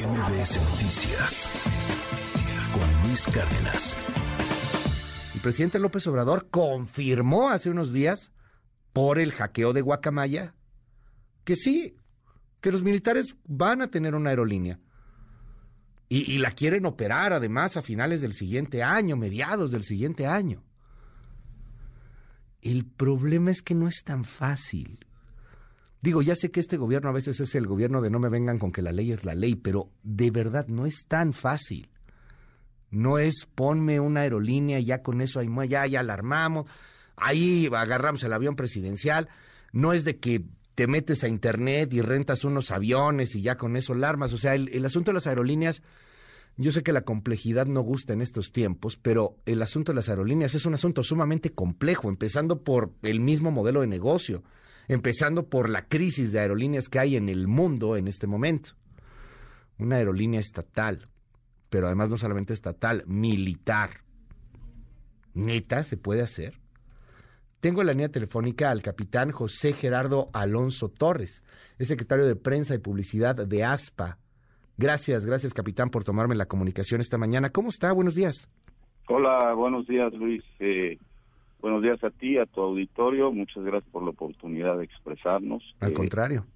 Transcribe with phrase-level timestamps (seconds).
[0.00, 1.50] MBS Noticias
[2.72, 3.98] con Luis Cárdenas.
[5.34, 8.32] El presidente López Obrador confirmó hace unos días,
[8.94, 10.54] por el hackeo de Guacamaya,
[11.44, 11.96] que sí,
[12.62, 14.78] que los militares van a tener una aerolínea.
[16.08, 20.64] Y, y, la quieren operar además a finales del siguiente año, mediados del siguiente año.
[22.62, 25.09] El problema es que no es tan fácil.
[26.02, 28.58] Digo, ya sé que este gobierno a veces es el gobierno de no me vengan
[28.58, 31.90] con que la ley es la ley, pero de verdad no es tan fácil.
[32.90, 36.66] No es ponme una aerolínea ya con eso ahí, ya, ya alarmamos,
[37.16, 39.28] ahí agarramos el avión presidencial.
[39.72, 43.76] No es de que te metes a internet y rentas unos aviones y ya con
[43.76, 44.32] eso alarmas.
[44.32, 45.82] O sea, el asunto de las aerolíneas,
[46.56, 50.08] yo sé que la complejidad no gusta en estos tiempos, pero el asunto de las
[50.08, 54.42] aerolíneas es un asunto sumamente complejo, empezando por el mismo modelo de negocio
[54.90, 58.70] empezando por la crisis de aerolíneas que hay en el mundo en este momento.
[59.78, 61.06] Una aerolínea estatal,
[61.68, 63.90] pero además no solamente estatal, militar.
[65.32, 66.54] ¿Neta se puede hacer?
[67.60, 71.44] Tengo en la línea telefónica al capitán José Gerardo Alonso Torres,
[71.78, 74.18] es secretario de Prensa y Publicidad de ASPA.
[74.76, 77.50] Gracias, gracias capitán por tomarme la comunicación esta mañana.
[77.50, 77.92] ¿Cómo está?
[77.92, 78.48] Buenos días.
[79.06, 80.42] Hola, buenos días Luis.
[80.58, 80.98] Eh,
[81.60, 83.32] Buenos días a ti, a tu auditorio.
[83.32, 85.62] Muchas gracias por la oportunidad de expresarnos.
[85.80, 86.46] Al eh, contrario.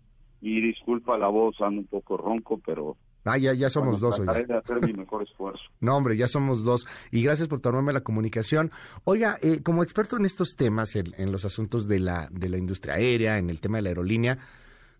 [0.40, 2.96] Y disculpa la voz, ando un poco ronco, pero...
[3.24, 4.16] Ah, ya, ya somos dos.
[4.16, 5.62] Trataré de hacer mi mejor esfuerzo.
[5.80, 6.86] No, hombre, ya somos dos.
[7.10, 8.70] Y gracias por tomarme la comunicación.
[9.04, 12.94] Oiga, eh, como experto en estos temas, en, los asuntos de la, de la industria
[12.94, 14.38] aérea, en el tema de la aerolínea,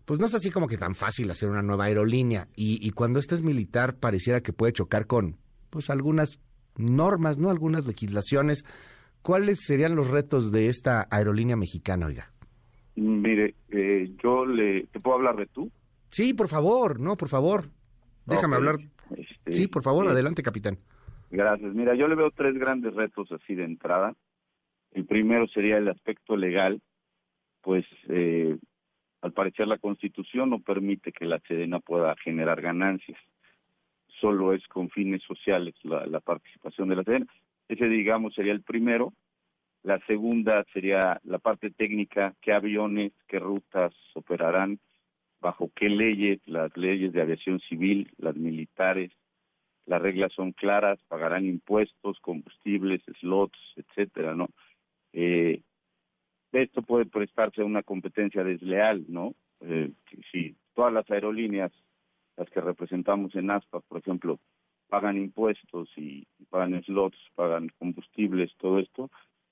[0.05, 2.47] pues no es así como que tan fácil hacer una nueva aerolínea.
[2.55, 5.37] Y, y cuando este es militar, pareciera que puede chocar con,
[5.71, 6.39] pues, algunas
[6.77, 7.49] normas, ¿no?
[7.49, 8.65] Algunas legislaciones
[9.25, 12.31] ¿Cuáles serían los retos de esta aerolínea mexicana, oiga?
[12.93, 14.85] Mire, eh, yo le...
[14.85, 15.71] ¿Te puedo hablar de tú?
[16.11, 17.65] Sí, por favor, no, por favor.
[18.27, 18.75] Déjame hablar.
[19.17, 20.77] Este, sí, por favor, adelante, capitán.
[21.31, 21.73] Gracias.
[21.73, 24.13] Mira, yo le veo tres grandes retos así de entrada.
[24.91, 26.79] El primero sería el aspecto legal,
[27.63, 28.55] pues eh,
[29.21, 33.17] al parecer la Constitución no permite que la Sedena pueda generar ganancias.
[34.21, 37.25] Solo es con fines sociales la, la participación de la Sedena.
[37.67, 39.13] Ese, digamos, sería el primero.
[39.83, 44.79] La segunda sería la parte técnica, qué aviones, qué rutas operarán,
[45.39, 49.11] bajo qué leyes, las leyes de aviación civil, las militares,
[49.85, 54.49] las reglas son claras, pagarán impuestos, combustibles, slots, etcétera, ¿no?
[55.13, 55.61] Eh,
[56.51, 59.35] esto puede prestarse a una competencia desleal, ¿no?
[59.61, 59.91] Eh,
[60.31, 61.71] si todas las aerolíneas,
[62.37, 64.39] las que representamos en ASPA, por ejemplo,
[64.89, 69.09] pagan impuestos y, pagan slots, pagan combustibles, todo esto,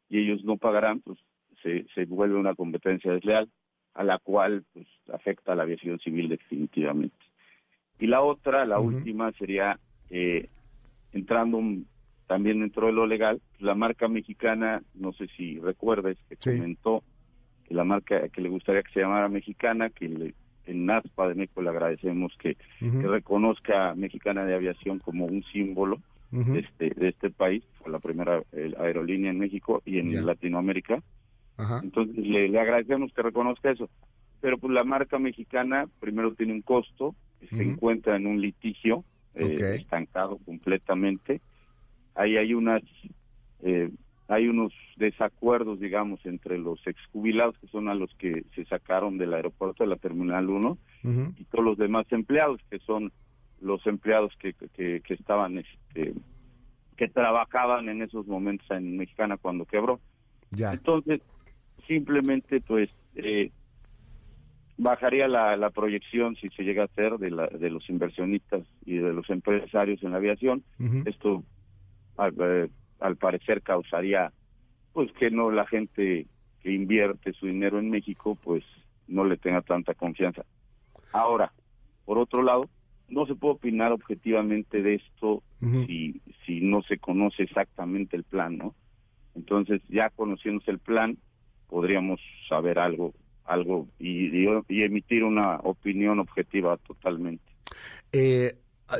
[0.09, 1.20] y ellos no pagarán, pues
[1.62, 3.50] se, se vuelve una competencia desleal
[3.94, 7.16] a la cual pues afecta a la aviación civil definitivamente.
[8.00, 10.50] Y la otra, la última, sería eh,
[11.12, 11.62] entrando
[12.28, 17.04] también dentro de lo legal, la marca mexicana, no sé si recuerdes que comentó
[17.68, 20.34] que la marca que le gustaría que se llamara mexicana, que le
[20.66, 26.00] en NASPA de México le agradecemos que, reconozca Mexicana de Aviación como un símbolo
[27.10, 28.42] este país, fue la primera
[28.80, 29.40] aerolínea en
[30.13, 31.03] México y en Latinoamérica.
[31.81, 33.90] Entonces le, agradecemos que reconozca eso.
[34.41, 37.16] Pero pues la marca mexicana primero tiene un costo,
[37.50, 39.03] se encuentra en un litigio
[39.35, 41.41] eh, estancado completamente.
[42.16, 42.84] Ahí hay unas
[43.62, 43.90] eh,
[44.28, 49.34] hay unos desacuerdos, digamos, entre los exjubilados, que son a los que se sacaron del
[49.34, 50.78] aeropuerto de la Terminal 1,
[51.38, 53.12] y todos los demás empleados, que son
[53.62, 56.13] los empleados que, que, estaban, este,
[56.94, 60.00] que trabajaban en esos momentos en Mexicana cuando quebró.
[60.52, 60.74] Ya.
[60.74, 61.22] Entonces,
[61.88, 63.52] simplemente, pues, eh,
[64.78, 68.98] bajaría la, la, proyección, si se llega a hacer, de, la, de los inversionistas y
[68.98, 70.64] de los empresarios en la aviación.
[71.06, 71.44] Esto...
[72.18, 74.31] Eh, al parecer causaría
[74.94, 76.28] pues que no la gente
[76.62, 78.64] que invierte su dinero en México pues
[79.08, 80.46] no le tenga tanta confianza.
[81.12, 81.52] Ahora,
[82.06, 82.62] por otro lado,
[83.13, 85.44] no se puede opinar objetivamente de esto
[85.88, 88.75] si, si no se conoce exactamente el plan, ¿no?
[89.36, 91.18] Entonces, ya conociéndose el plan,
[91.68, 92.19] podríamos
[92.50, 93.13] saber algo
[93.45, 97.44] algo y, y, emitir una opinión objetiva totalmente.
[98.12, 98.56] Eh,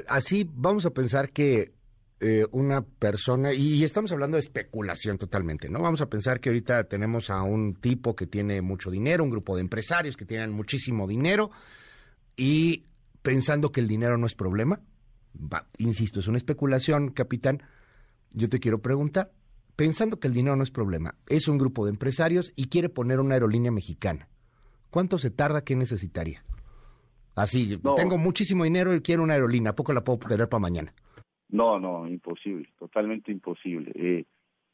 [0.08, 1.72] así vamos a pensar que
[2.20, 5.82] eh, una persona, y estamos hablando de especulación totalmente, ¿no?
[5.82, 9.56] Vamos a pensar que ahorita tenemos a un tipo que tiene mucho dinero, un grupo
[9.56, 11.52] de empresarios que tienen muchísimo dinero,
[12.36, 12.84] y
[13.24, 14.82] pensando que el dinero no es problema,
[15.80, 17.64] insisto, es una especulación, capitán,
[18.32, 19.32] yo te quiero preguntar,
[19.76, 23.20] pensando que el dinero no es problema, es un grupo de empresarios y quiere poner
[23.20, 24.28] una aerolínea mexicana,
[24.92, 25.64] ¿cuánto se tarda?
[25.64, 26.44] ¿Qué necesitaría?
[27.36, 30.94] Así, tengo muchísimo dinero y quiero una aerolínea, ¿a poco la puedo tener para mañana?
[31.50, 33.92] No, no, imposible, totalmente imposible.
[33.96, 34.26] Eh,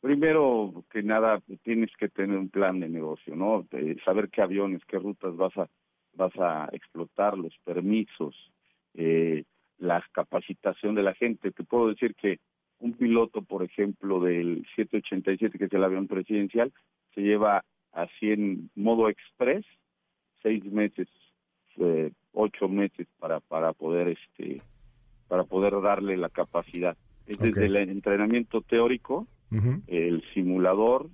[0.01, 3.65] primero que nada, tienes que tener un plan de negocio, ¿no?
[4.03, 5.69] saber qué aviones, qué rutas vas a,
[6.19, 8.35] vas a explotar, los permisos,
[8.93, 9.45] eh,
[9.79, 11.51] la capacitación de la gente.
[11.51, 12.39] Te puedo decir que
[12.79, 16.71] un piloto, por ejemplo, del 787, que es el avión presidencial,
[17.15, 17.63] se lleva
[17.93, 19.65] así en modo express
[20.43, 21.07] seis meses,
[21.77, 24.61] eh, ocho meses para para poder este
[25.27, 26.97] para poder darle la capacidad.
[27.27, 29.27] Es desde el entrenamiento teórico,
[29.87, 31.09] el simulador,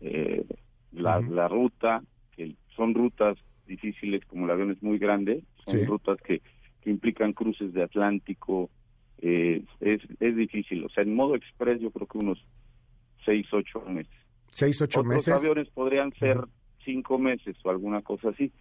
[0.00, 0.44] eh,
[0.92, 2.02] la, la ruta,
[2.32, 6.42] que son rutas difíciles como el avión es muy grande, son rutas que,
[6.82, 8.70] que implican cruces de Atlántico,
[9.18, 10.84] eh, es, es difícil.
[10.84, 12.44] O sea, en modo express yo creo que unos
[13.24, 14.12] seis, ocho meses.
[14.52, 16.38] ¿Seis, ocho Otros aviones podrían ser
[16.84, 18.52] cinco meses o alguna cosa así.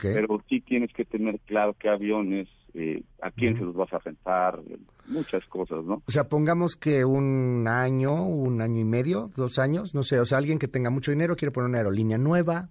[0.00, 3.98] Pero sí tienes que tener claro qué aviones, eh, a quién se los vas a
[3.98, 4.60] rentar,
[5.08, 6.02] muchas cosas, ¿no?
[6.06, 10.24] O sea, pongamos que un año, un año y medio, dos años, no sé, o
[10.24, 12.68] sea, alguien que tenga mucho dinero quiere poner una aerolínea nueva,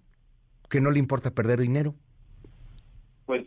[0.72, 1.94] que no le importa perder dinero.
[3.26, 3.46] Pues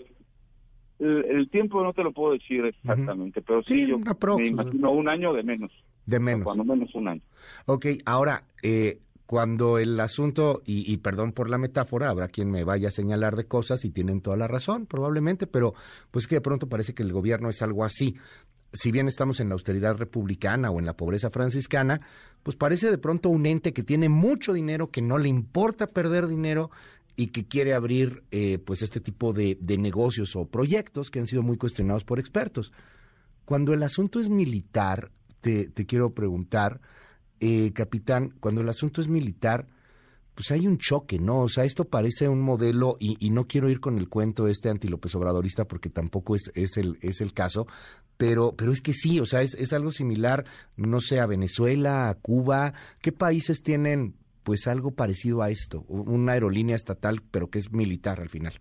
[1.01, 5.33] el, tiempo no te lo puedo decir exactamente, pero sí, yo me imagino un año
[5.33, 5.73] de menos.
[6.05, 6.45] De menos.
[6.45, 7.23] cuando menos un año.
[7.65, 12.63] Ok, ahora, eh, cuando el asunto, y, y, perdón por la metáfora, habrá quien me
[12.63, 15.73] vaya a señalar de cosas y tienen toda la razón, probablemente, pero
[16.11, 18.17] pues que de pronto parece que el gobierno es algo así.
[18.75, 22.01] Si bien estamos en la austeridad republicana o en la pobreza franciscana,
[22.43, 26.27] pues parece de pronto un ente que tiene mucho dinero, que no le importa perder
[26.27, 26.71] dinero
[27.17, 31.43] y que quiere abrir eh, pues este tipo de, negocios o proyectos que han sido
[31.43, 32.73] muy cuestionados por expertos.
[33.45, 36.81] Cuando el asunto es militar, te, quiero preguntar,
[37.41, 39.67] eh, capitán, cuando el asunto es militar,
[40.35, 41.43] pues hay un choque, ¿no?
[41.43, 45.15] O sea, esto parece un modelo, y, no quiero ir con el cuento este anti-López
[45.15, 47.69] Obradorista porque tampoco es, es, el, es el caso,
[48.17, 50.45] pero, pero es que sí, o sea, es, es algo similar,
[50.77, 54.15] no sé, a Venezuela, a Cuba, ¿qué países tienen
[54.45, 58.53] pues algo parecido a esto, una aerolínea estatal, pero que es militar al final.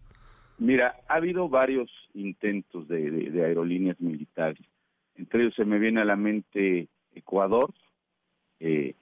[0.58, 4.66] Mira, ha habido varios intentos de, aerolíneas militares.
[5.16, 7.74] Entre ellos se me viene a la mente Ecuador,
[8.60, 8.96] eh,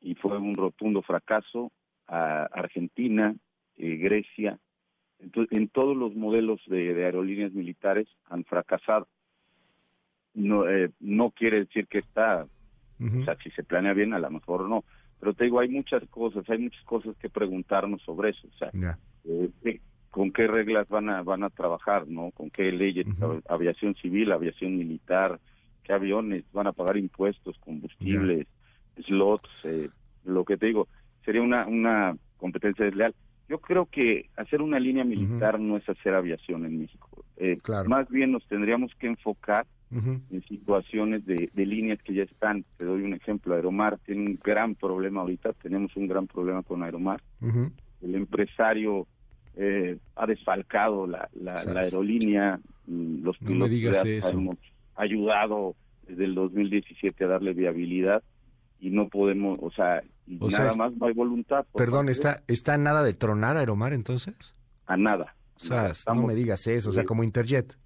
[0.00, 1.70] y fue un rotundo fracaso,
[2.08, 3.34] a Argentina,
[3.76, 4.58] eh, Grecia.
[5.20, 9.08] Entonces, en todos los modelos de, aerolíneas militares han fracasado.
[10.34, 12.44] No, eh, no quiere decir que está,
[13.00, 14.84] o sea, si se planea bien, a lo mejor no
[15.24, 18.98] pero te digo, hay muchas cosas, hay muchas cosas que preguntarnos sobre eso, o sea,
[19.24, 19.80] eh,
[20.10, 22.30] con qué reglas van a van a trabajar, ¿no?
[22.32, 23.06] Con qué leyes,
[23.48, 25.40] aviación civil, aviación militar,
[25.82, 28.46] qué aviones van a pagar impuestos, combustibles,
[29.06, 29.88] slots, eh,
[30.26, 30.88] lo que te digo,
[31.24, 33.14] sería una una competencia desleal.
[33.48, 37.24] Yo creo que hacer una línea militar no es hacer aviación en México.
[37.38, 37.56] Eh,
[37.86, 42.64] Más bien nos tendríamos que enfocar en situaciones de, líneas que ya están.
[42.76, 46.82] Te doy un ejemplo, Aeromar tiene un gran problema ahorita, tenemos un gran problema con
[46.82, 47.20] Aeromar.
[48.02, 49.06] El empresario
[49.56, 54.56] eh, ha desfalcado la, la, aerolínea, mm, los pilotos hemos
[54.96, 55.76] ayudado
[56.06, 58.22] desde el 2017 a darle viabilidad
[58.80, 61.64] y no podemos, o sea, nada más no hay voluntad.
[61.74, 64.34] Perdón, ¿está, ¿está nada de tronar Aeromar entonces?
[64.86, 65.34] A nada.
[65.56, 67.78] O sea, no me digas eso, o sea, como Interjet.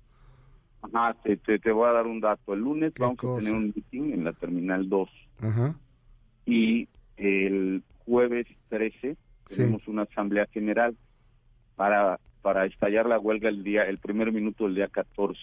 [0.82, 2.54] Ajá, te, te, voy a dar un dato.
[2.54, 5.08] El lunes vamos a tener un meeting en la Terminal 2.
[5.40, 5.74] Ajá.
[6.46, 9.16] Y el jueves 13
[9.48, 10.96] tenemos una asamblea general
[11.76, 15.38] para para estallar la huelga el día el primer minuto del día 14.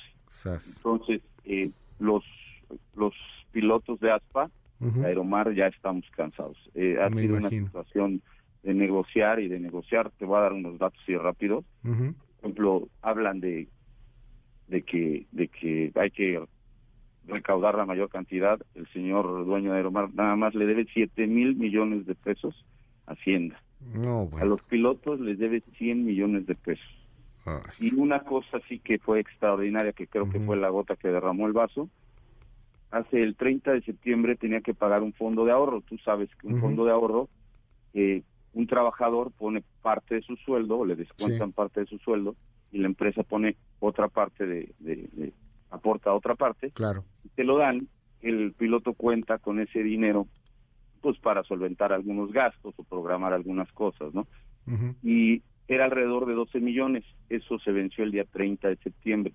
[0.77, 2.23] Entonces, eh, los
[2.95, 3.13] los
[3.51, 4.49] pilotos de ASPA,
[4.79, 6.57] de Aeromar, ya estamos cansados.
[6.73, 8.21] Eh, ha sido una situación
[8.63, 10.11] de negociar y de negociar.
[10.17, 11.63] Te voy a dar unos datos así rápidos.
[11.81, 11.93] Por
[12.41, 13.67] ejemplo, hablan de
[14.67, 16.41] de que de que hay que
[17.27, 18.59] recaudar la mayor cantidad.
[18.75, 22.65] El señor dueño de Aeromar nada más le debe 7 mil millones de pesos
[23.07, 23.61] a Hacienda.
[24.39, 26.87] A los pilotos les debe 100 millones de pesos.
[27.79, 31.45] Y una cosa sí que fue extraordinaria, que creo que fue la gota que derramó
[31.45, 31.89] el vaso,
[32.89, 35.81] hace el 30 de septiembre tenía que pagar un fondo de ahorro.
[35.81, 37.29] Tú sabes que un fondo de ahorro,
[37.93, 42.35] eh, un trabajador pone parte de su sueldo, le descuentan parte de su sueldo,
[42.75, 45.33] y la empresa pone otra parte de,
[45.71, 47.05] aporta otra parte, claro.
[47.23, 47.87] y te lo dan,
[48.21, 50.27] el piloto cuenta con ese dinero
[50.99, 54.27] pues para solventar algunos gastos o programar algunas cosas, ¿no?
[55.03, 59.33] Y era alrededor de 12 millones, eso se venció el día 30 de septiembre.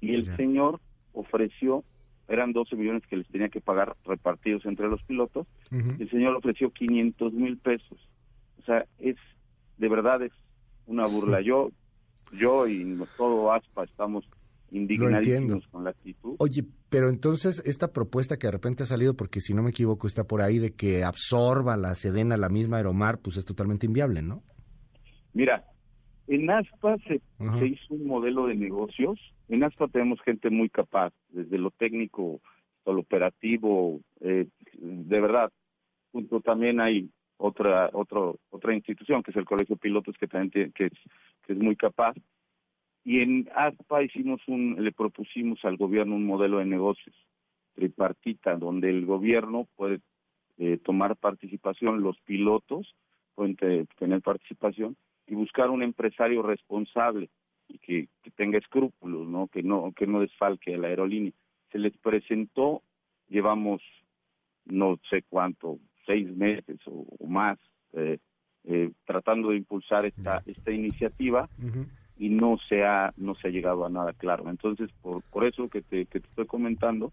[0.00, 0.80] Y el señor
[1.14, 1.82] ofreció,
[2.28, 6.70] eran 12 millones que les tenía que pagar repartidos entre los pilotos, el señor ofreció
[6.70, 7.98] 500 mil pesos.
[8.60, 9.16] O sea, es,
[9.78, 10.32] de verdad es
[10.86, 11.40] una burla.
[11.42, 11.70] Yo
[12.38, 14.24] yo y todo ASPA estamos
[14.70, 16.36] indignadísimos con la actitud.
[16.38, 20.06] Oye, pero entonces esta propuesta que de repente ha salido, porque si no me equivoco
[20.06, 24.22] está por ahí, de que absorba la Sedena la misma Aeromar, pues es totalmente inviable,
[24.22, 24.42] ¿no?
[25.32, 25.64] Mira,
[26.26, 27.20] en ASPA se,
[27.66, 29.18] hizo un modelo de negocios.
[29.48, 32.40] En ASPA tenemos gente muy capaz, desde lo técnico
[32.78, 34.00] hasta lo operativo.
[34.20, 35.50] Eh, de verdad,
[36.12, 40.72] junto también hay otra otro, otra institución que es el Colegio de Pilotos que también
[40.72, 40.92] que, es,
[41.46, 42.14] que es muy capaz
[43.04, 47.14] y en ASPA hicimos un, le propusimos al gobierno un modelo de negocios
[47.74, 50.00] tripartita, donde el gobierno puede
[50.58, 52.94] eh, tomar participación, los pilotos
[53.34, 54.96] pueden tener participación
[55.26, 57.28] y buscar un empresario responsable
[57.68, 59.48] y que, tenga escrúpulos, ¿no?
[59.48, 61.32] Que no que no desfalque a la aerolínea.
[61.72, 62.82] Se les presentó,
[63.28, 63.82] llevamos
[64.64, 67.58] no sé cuánto, seis meses o, más
[67.92, 68.18] eh,
[68.64, 71.48] eh, tratando de impulsar esta esta iniciativa
[72.16, 74.48] y no se ha no se ha llegado a nada claro.
[74.48, 77.12] Entonces por por eso que te, que te estoy comentando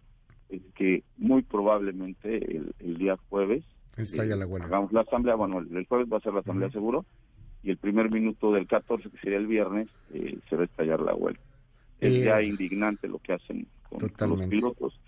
[0.50, 3.64] es que muy probablemente el, día jueves
[3.98, 6.70] Está ya la eh, hagamos la asamblea bueno el, jueves va a ser la asamblea
[6.72, 7.06] seguro
[7.64, 11.00] y el primer minuto del 14 que sería el viernes eh, se va a estallar
[11.02, 11.42] la huelga.
[12.00, 15.00] Es eh, ya indignante lo que hacen con, los pilotos.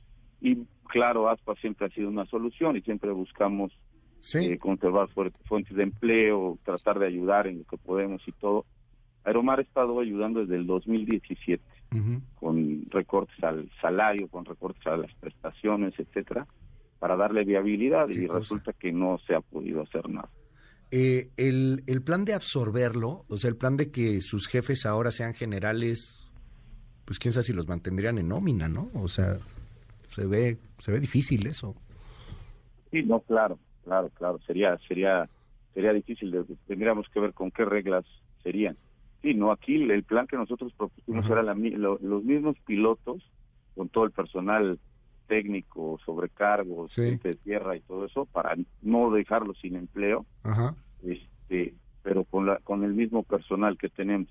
[0.42, 3.72] Y claro ASPA siempre ha sido una solución y siempre buscamos
[4.60, 5.10] conservar
[5.46, 8.66] fuentes de empleo tratar de ayudar en lo que podemos y todo
[9.24, 11.64] Aeromar ha estado ayudando desde el 2017
[12.36, 16.48] con recortes al salario, con recortes a las prestaciones, etcétera,
[16.98, 20.30] para darle viabilidad y resulta que no se ha podido hacer nada.
[20.90, 25.12] Eh, el, el plan de absorberlo, o sea, el plan de que sus jefes ahora
[25.12, 26.28] sean generales,
[27.06, 28.90] pues quién sabe si los mantendrían en nómina, ¿no?
[28.96, 29.38] O sea,
[30.10, 31.76] se ve se ve difícil eso.
[32.92, 35.30] Sí, no, claro, claro, claro, sería sería
[35.74, 38.06] sería difícil, tendríamos que ver con qué reglas
[38.44, 38.78] serían.
[39.22, 43.24] Sí, no, aquí el plan que nosotros propusimos era la, los mismos pilotos
[43.76, 44.80] con todo el personal
[45.28, 50.26] técnico, sobrecargos, de tierra y todo eso, para no dejarlos sin empleo,
[51.02, 51.74] este
[52.04, 54.28] pero con, la, con el mismo personal que tenemos.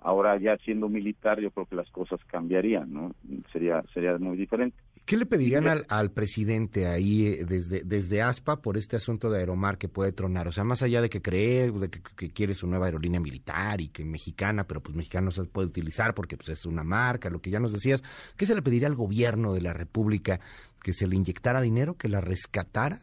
[0.00, 3.14] Ahora ya siendo militar yo creo que las cosas cambiarían, ¿no?
[3.52, 4.76] Sería, sería muy diferente.
[5.04, 9.40] ¿Qué le pedirían al, al, presidente ahí eh, desde, desde ASPA por este asunto de
[9.40, 10.46] Aeromar que puede tronar?
[10.46, 13.88] O sea, más allá de que cree, de que, quiere su nueva aerolínea militar y
[13.88, 17.40] que mexicana, pero pues mexicana no se puede utilizar porque pues es una marca, lo
[17.40, 18.02] que ya nos decías,
[18.36, 20.38] ¿qué se le pediría al gobierno de la República?
[20.82, 23.02] ¿Que se le inyectara dinero, que la rescatara?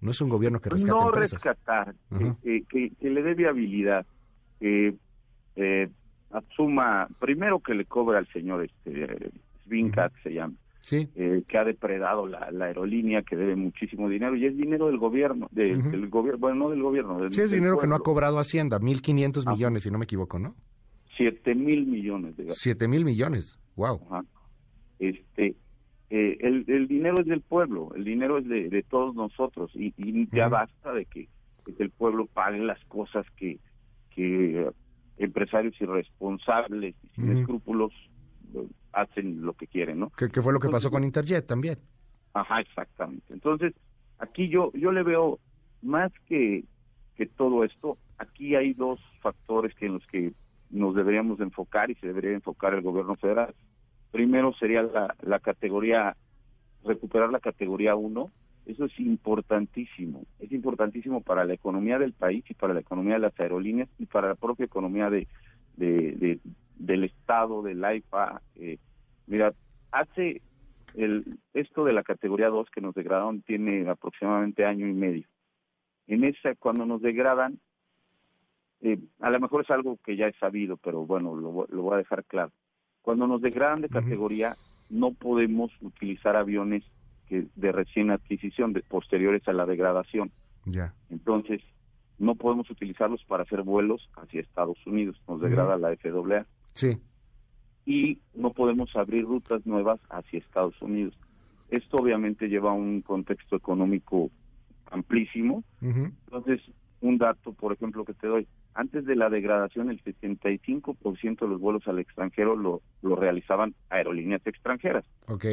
[0.00, 1.42] No es un gobierno que rescate No empresas.
[1.42, 1.94] rescatar,
[2.42, 4.06] que, que, le dé viabilidad,
[4.58, 4.94] que
[5.56, 5.90] eh,
[6.30, 9.32] asuma, primero que le cobre al señor este
[9.64, 10.54] Svinkat, se llama,
[10.86, 11.08] sí.
[11.16, 15.48] Eh, que ha depredado la, aerolínea, que debe muchísimo dinero, y es dinero del gobierno,
[15.50, 17.28] del gobierno, bueno, no del gobierno.
[17.30, 20.54] sí, es dinero que no ha cobrado Hacienda, 1.500 millones, si no me equivoco, ¿no?
[21.16, 22.36] Siete mil millones.
[22.36, 24.00] De Siete mil millones, wow.
[25.00, 25.56] Este,
[26.10, 29.92] eh, el, el, dinero es del pueblo, el dinero es de, todos nosotros, y,
[30.30, 31.28] ya basta de que,
[31.80, 33.58] el pueblo pague las cosas que,
[34.14, 34.70] que
[35.18, 37.92] empresarios irresponsables y sin escrúpulos
[38.96, 40.10] hacen lo que quieren, ¿no?
[40.10, 41.78] ¿Qué, fue lo que pasó con Interjet también?
[42.32, 43.32] Ajá, exactamente.
[43.32, 43.74] Entonces,
[44.18, 45.38] aquí yo yo le veo
[45.82, 46.64] más que,
[47.14, 50.32] que todo esto, aquí hay dos factores que en los que
[50.70, 53.54] nos deberíamos enfocar y se debería enfocar el gobierno federal.
[54.10, 56.16] Primero sería la, la categoría,
[56.84, 58.30] recuperar la categoría 1,
[58.64, 63.20] eso es importantísimo, es importantísimo para la economía del país y para la economía de
[63.20, 65.28] las aerolíneas y para la propia economía de,
[65.76, 66.40] de,
[66.76, 68.40] del Estado, del AIFA.
[68.56, 68.78] Eh,
[69.26, 69.52] mira,
[69.92, 70.42] hace
[70.94, 75.26] el, esto de la categoría 2 que nos degradaron tiene aproximadamente año y medio.
[76.06, 77.58] En esa, cuando nos degradan,
[78.80, 81.94] eh, a lo mejor es algo que ya he sabido, pero bueno, lo, lo voy
[81.94, 82.52] a dejar claro.
[83.02, 84.56] Cuando nos degradan de categoría,
[84.90, 86.84] no podemos utilizar aviones
[87.28, 90.30] que de recién adquisición, de, posteriores a la degradación.
[90.64, 90.94] Ya.
[91.10, 91.62] Entonces,
[92.18, 96.46] no podemos utilizarlos para hacer vuelos hacia Estados Unidos, nos degrada la FAA.
[96.76, 96.98] Sí.
[97.86, 101.14] Y no podemos abrir rutas nuevas hacia Estados Unidos.
[101.70, 104.30] Esto obviamente lleva a un contexto económico
[104.90, 105.64] amplísimo.
[105.80, 106.60] Entonces,
[107.00, 111.60] un dato, por ejemplo, que te doy, antes de la degradación, el 75% de los
[111.60, 115.04] vuelos al extranjero lo, lo realizaban aerolíneas extranjeras.
[115.26, 115.46] Ok.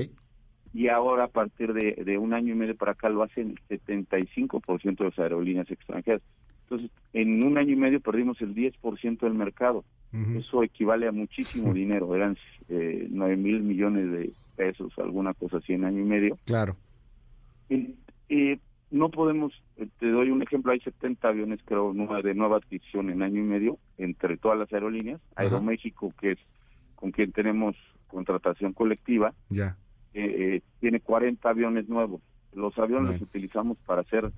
[0.73, 3.81] Y ahora, a partir de, de un año y medio para acá, lo hacen el
[3.81, 6.21] 75% de las aerolíneas extranjeras.
[6.63, 9.83] Entonces, en un año y medio perdimos el 10% del mercado.
[10.37, 12.15] Eso equivale a muchísimo dinero.
[12.15, 12.37] Eran
[12.69, 16.37] eh, 9 mil millones de pesos, alguna cosa así en año y medio.
[16.45, 16.75] Claro.
[17.69, 17.95] Y,
[18.91, 23.23] no podemos, eh, te doy un ejemplo, hay 70 aviones creo de nueva adquisición en
[23.23, 26.39] año y medio entre todas las aerolíneas, Aeroméxico que es
[26.93, 27.75] con quien tenemos
[28.07, 29.75] contratación colectiva, ya.
[30.13, 32.21] Eh, tiene 40 aviones nuevos.
[32.53, 34.31] Los aviones los utilizamos para hacer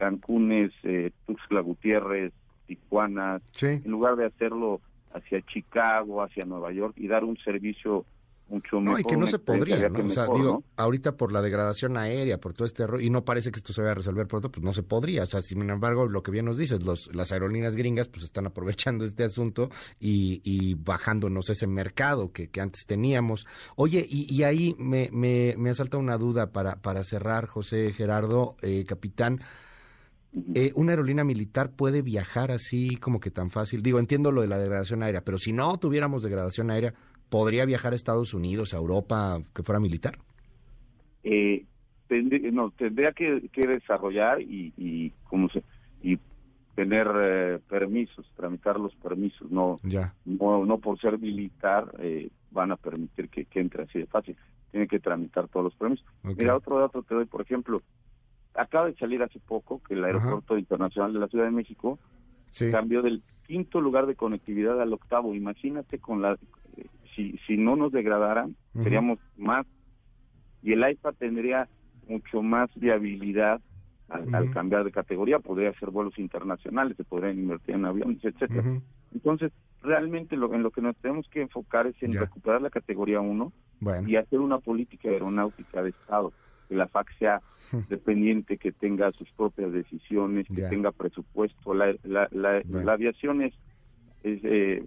[0.00, 2.32] Cancunes, eh, Tuxtla Gutiérrez,
[2.66, 4.80] Tijuana, en lugar de hacerlo
[5.12, 8.06] hacia Chicago, hacia Nueva York y dar un servicio
[8.48, 8.94] mucho mejor.
[8.94, 10.06] No, y que no se podría, ¿no?
[10.06, 13.50] O sea, digo, ahorita por la degradación aérea, por todo este error, y no parece
[13.52, 15.24] que esto se vaya a resolver pronto, pues no se podría.
[15.24, 18.46] O sea, sin embargo, lo que bien nos dices, los, las aerolíneas gringas pues están
[18.46, 19.68] aprovechando este asunto
[20.00, 23.46] y, y bajándonos ese mercado que, que antes teníamos.
[23.76, 28.56] Oye, y, y ahí me, me, me asalta una duda para, para cerrar, José Gerardo,
[28.62, 29.40] eh, capitán.
[30.54, 33.82] Eh, ¿Una aerolínea militar puede viajar así como que tan fácil?
[33.82, 36.94] Digo, entiendo lo de la degradación aérea, pero si no tuviéramos degradación aérea,
[37.28, 40.18] ¿podría viajar a Estados Unidos, a Europa, que fuera militar?
[41.24, 41.64] Eh,
[42.52, 45.12] no, tendría que, desarrollar y, y,
[45.52, 45.62] se,
[46.02, 46.18] y
[46.74, 49.50] tener eh, permisos, tramitar los permisos.
[49.50, 50.14] No, ya.
[50.24, 54.36] no, no por ser militar eh, van a permitir que, entre así de fácil.
[54.70, 56.06] Tiene que tramitar todos los permisos.
[56.22, 57.82] Mira, otro dato te doy, por ejemplo,
[58.60, 61.98] acaba de salir hace poco que el Aeropuerto Internacional de la Ciudad de México
[62.70, 65.34] cambió del quinto lugar de conectividad al octavo.
[65.34, 66.36] Imagínate con la
[67.14, 69.66] si si no nos degradaran seríamos más
[70.62, 71.68] y el AIPA tendría
[72.06, 73.60] mucho más viabilidad
[74.08, 78.80] al, cambiar de categoría, podría hacer vuelos internacionales, se podrían invertir en aviones, etcétera.
[79.14, 79.52] Entonces,
[79.82, 83.52] realmente lo en lo que nos tenemos que enfocar es en recuperar la categoría 1
[84.08, 86.32] y hacer una política aeronáutica de Estado
[86.70, 87.42] que la FAC sea
[87.88, 91.74] dependiente, que tenga sus propias decisiones, que tenga presupuesto.
[91.74, 93.52] La, la, la, aviación es,
[94.22, 94.84] eh,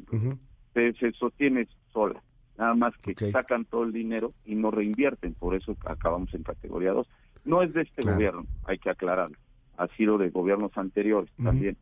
[0.73, 2.23] se, sostiene sola,
[2.57, 6.93] nada más que sacan todo el dinero y no reinvierten, por eso acabamos en categoría
[6.93, 7.05] 2.
[7.43, 9.37] No es de este gobierno, hay que aclararlo,
[9.77, 11.77] ha sido de gobiernos anteriores también.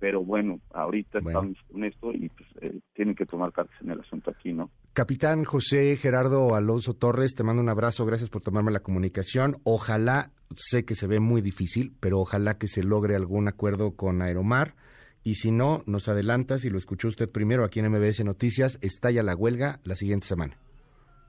[0.00, 4.00] Pero bueno, ahorita estamos con esto y pues, eh, tienen que tomar cartas en el
[4.00, 4.68] asunto aquí, ¿no?
[4.94, 9.56] Capitán José Gerardo Alonso Torres, te mando un abrazo, gracias por tomarme la comunicación.
[9.64, 14.22] Ojalá, sé que se ve muy difícil, pero ojalá que se logre algún acuerdo con
[14.22, 14.76] Aeromar.
[15.24, 19.24] Y si no, nos adelantas y lo escuchó usted primero aquí en MBS Noticias, estalla
[19.24, 20.56] la huelga la siguiente semana.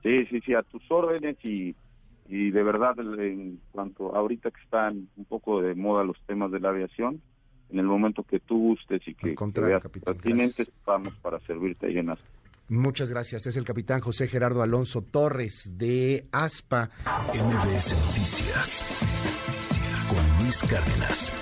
[0.04, 1.74] Sí, sí, sí, a tus órdenes y,
[2.28, 6.60] y de verdad, en cuanto ahorita que están un poco de moda los temas de
[6.60, 7.20] la aviación,
[7.70, 12.10] en el momento que tú gustes y que, veas pertinentes, vamos para servirte ahí en
[12.10, 12.35] ASPA.
[12.68, 13.46] Muchas gracias.
[13.46, 16.90] Es el capitán José Gerardo Alonso Torres de ASPA.
[17.32, 18.86] MBS Noticias
[20.08, 21.32] con Luis Cárdenas.